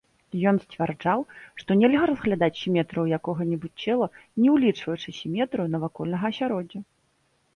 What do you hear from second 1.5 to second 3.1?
што нельга разглядаць сіметрыю